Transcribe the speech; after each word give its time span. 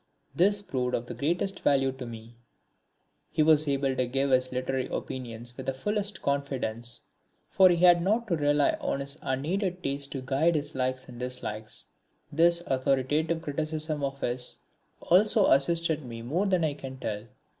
This 0.35 0.63
proved 0.63 0.95
of 0.95 1.05
the 1.05 1.13
greatest 1.13 1.59
value 1.59 1.91
to 1.91 2.07
me. 2.07 2.33
He 3.31 3.43
was 3.43 3.67
able 3.67 3.95
to 3.95 4.07
give 4.07 4.31
his 4.31 4.51
literary 4.51 4.87
opinions 4.87 5.55
with 5.55 5.67
the 5.67 5.75
fullest 5.75 6.23
confidence, 6.23 7.01
for 7.51 7.69
he 7.69 7.75
had 7.75 8.01
not 8.01 8.27
to 8.29 8.35
rely 8.35 8.77
on 8.81 8.99
his 8.99 9.19
unaided 9.21 9.83
taste 9.83 10.11
to 10.13 10.23
guide 10.23 10.55
his 10.55 10.73
likes 10.73 11.07
and 11.07 11.19
dislikes. 11.19 11.85
This 12.31 12.61
authoritative 12.65 13.43
criticism 13.43 14.03
of 14.03 14.19
his 14.21 14.57
also 15.01 15.51
assisted 15.51 16.03
me 16.03 16.23
more 16.23 16.47
than 16.47 16.63
I 16.63 16.73
can 16.73 16.97
tell. 16.97 17.27